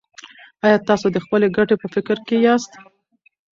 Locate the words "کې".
2.27-2.35